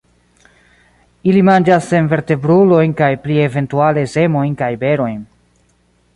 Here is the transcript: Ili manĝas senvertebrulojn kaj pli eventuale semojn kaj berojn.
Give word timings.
Ili 1.31 1.43
manĝas 1.49 1.85
senvertebrulojn 1.91 2.97
kaj 3.03 3.11
pli 3.27 3.39
eventuale 3.45 4.09
semojn 4.17 4.59
kaj 4.65 4.73
berojn. 4.87 5.23